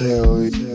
tell 0.00 0.42
you. 0.42 0.69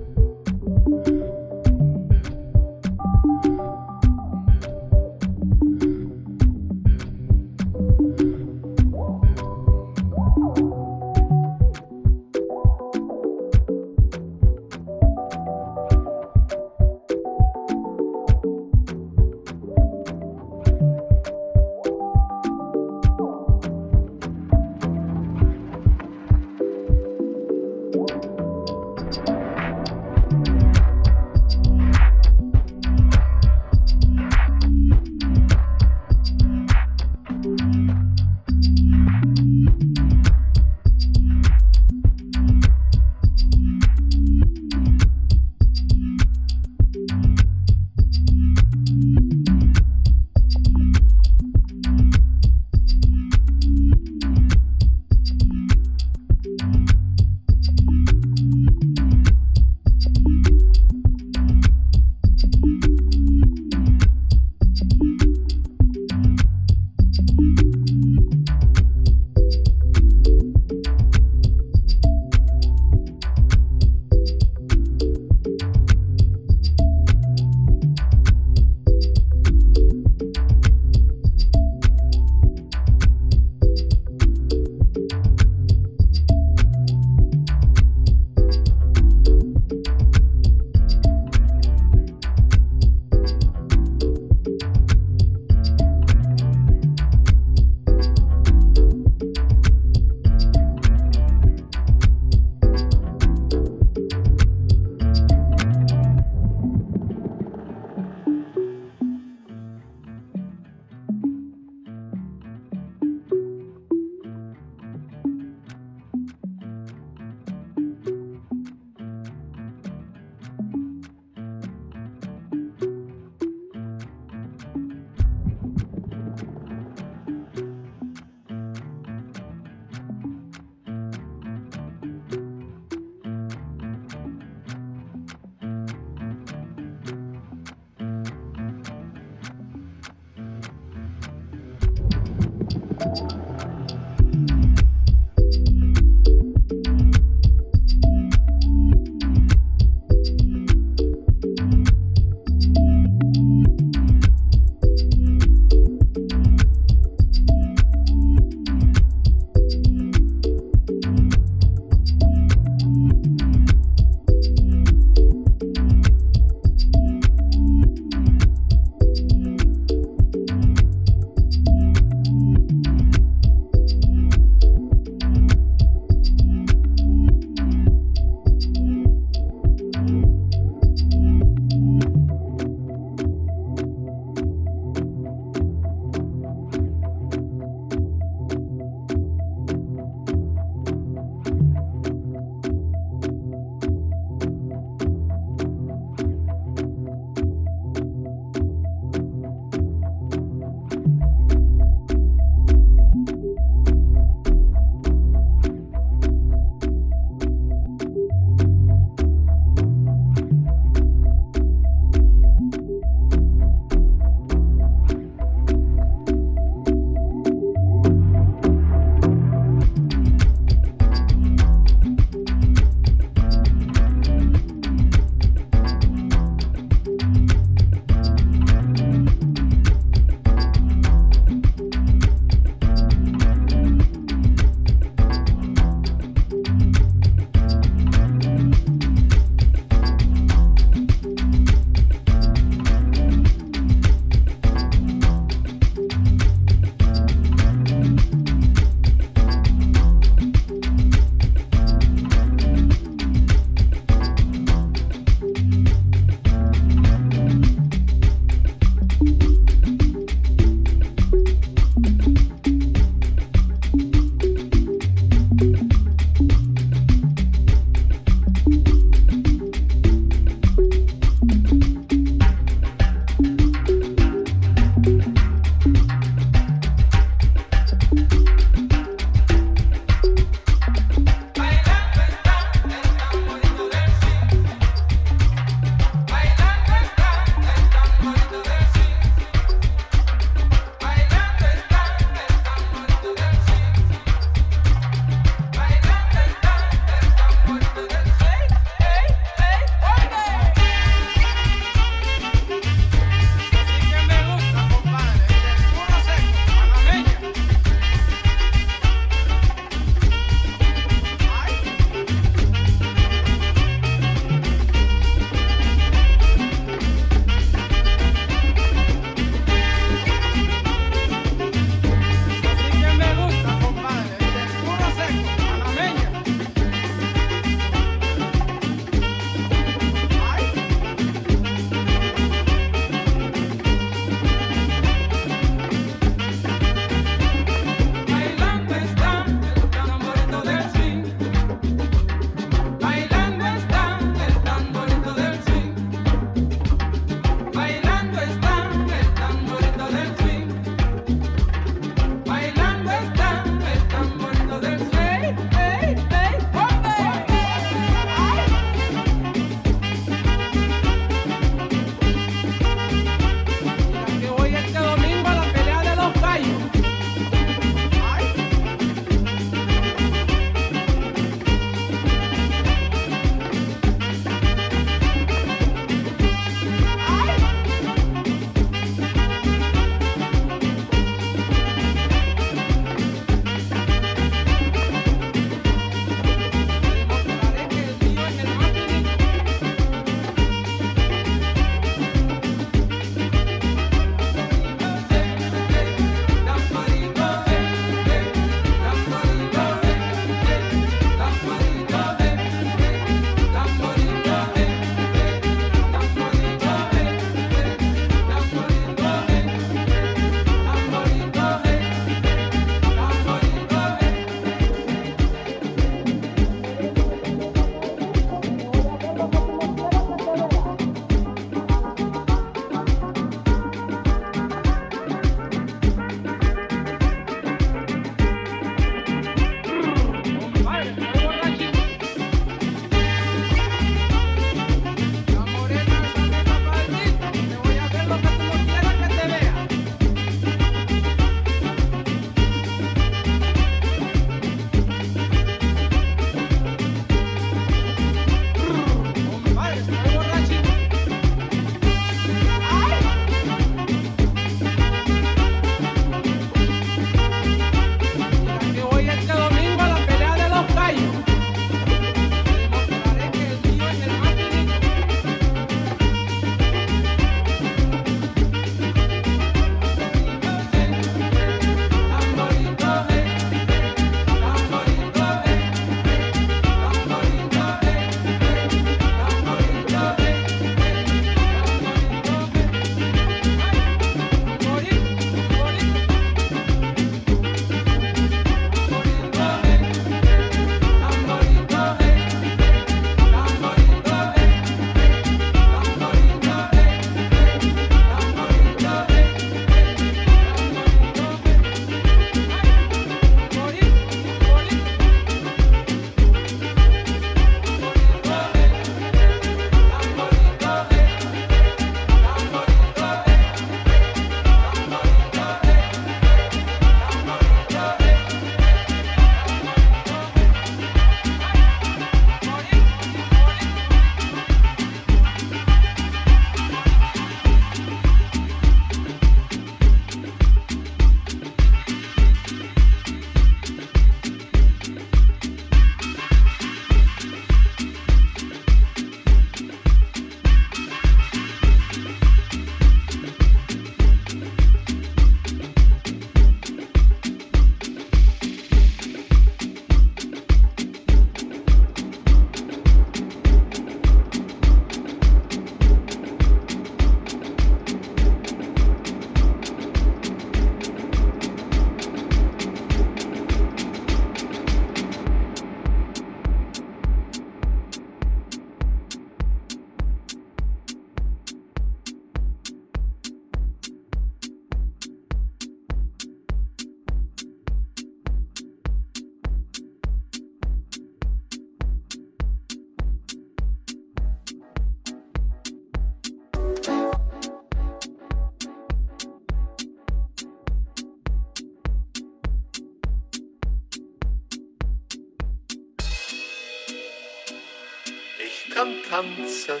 Tanzen, 599.38 600.00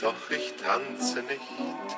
doch 0.00 0.30
ich 0.30 0.54
tanze 0.54 1.18
nicht. 1.22 1.96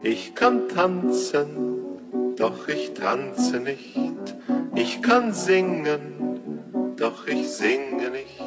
Ich 0.00 0.34
kann 0.34 0.68
tanzen, 0.68 2.34
doch 2.36 2.66
ich 2.66 2.92
tanze 2.94 3.60
nicht. 3.60 4.34
Ich 4.74 5.00
kann 5.00 5.32
singen, 5.32 6.96
doch 6.96 7.26
ich 7.28 7.48
singe 7.48 8.10
nicht. 8.10 8.37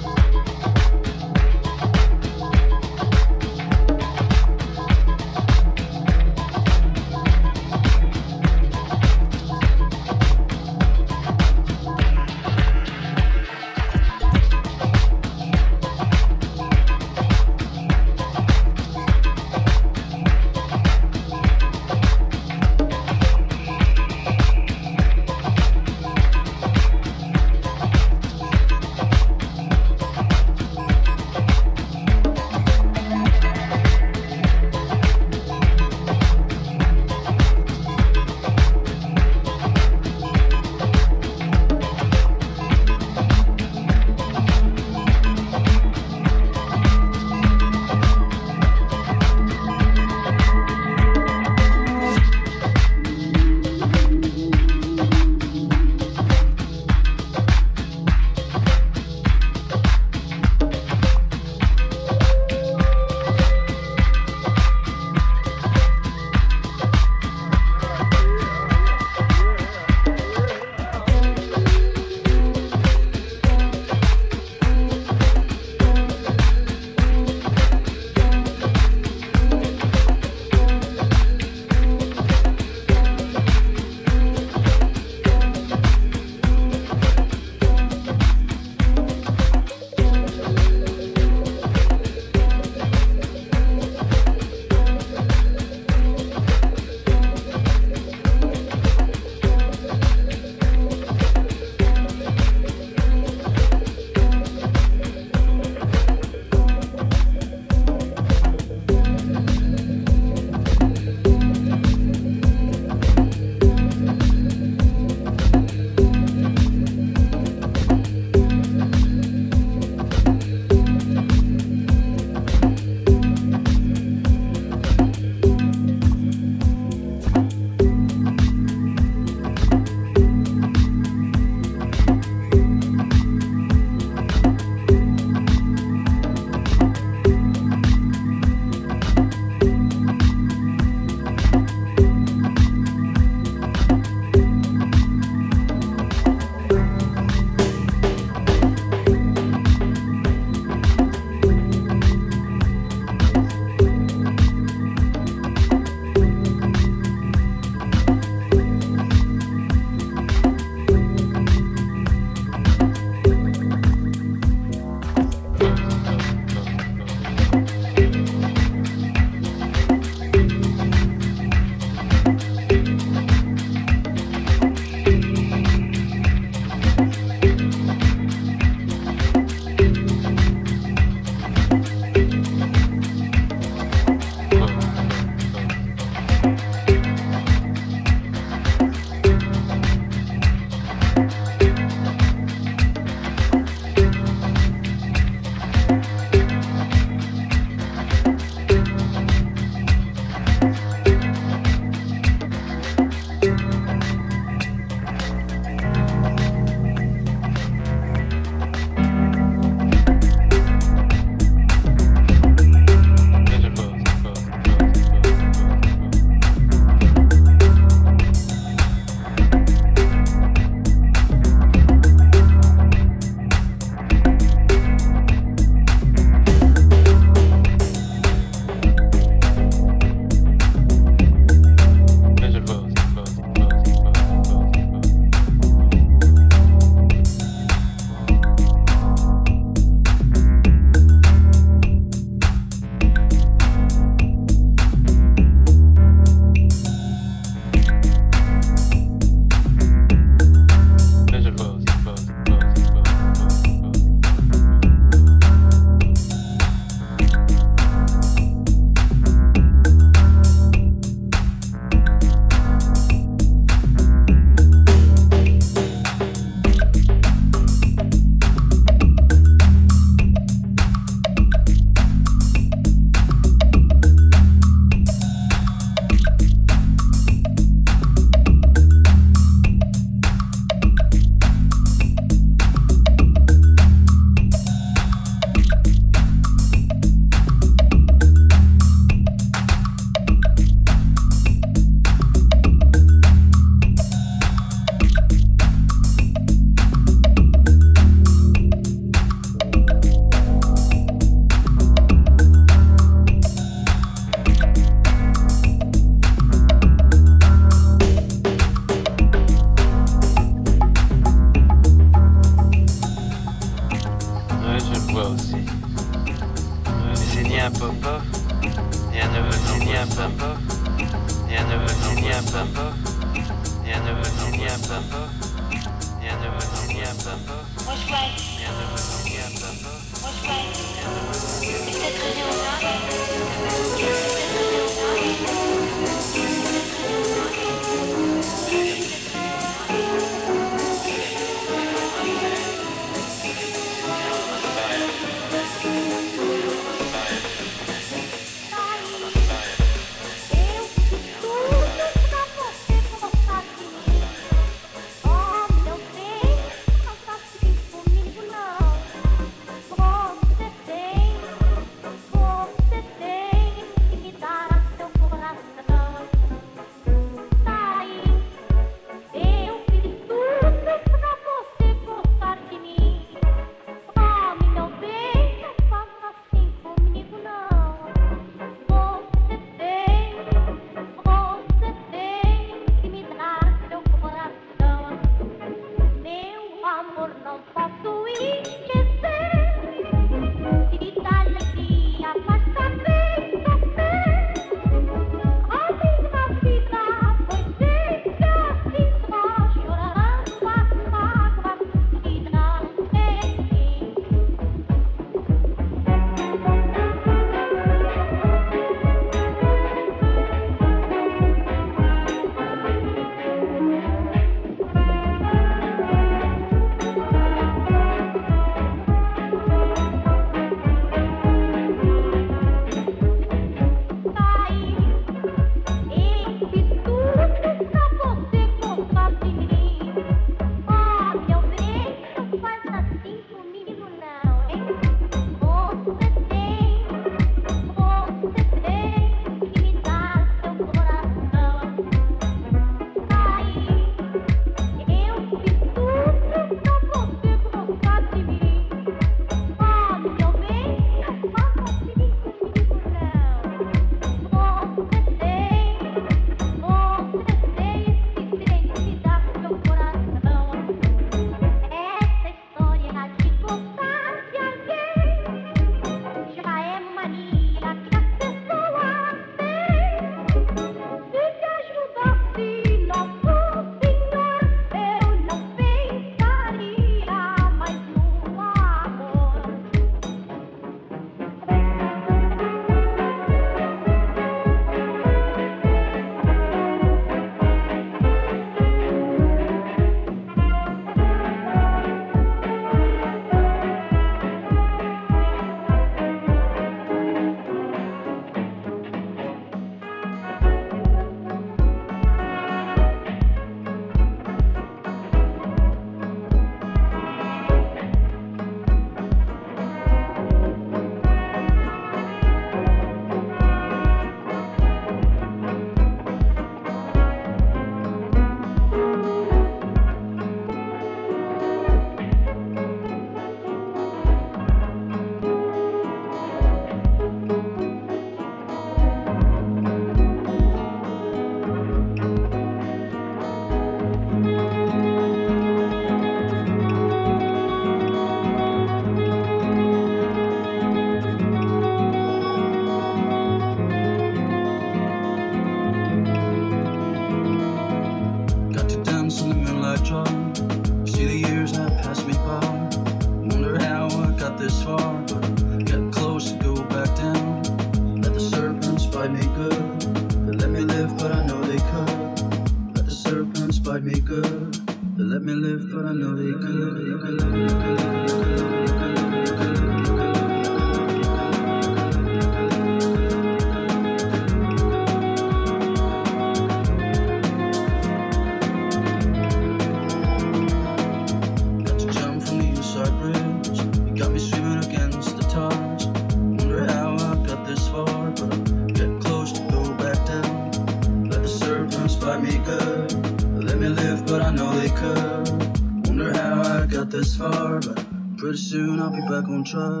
try. 599.71 600.00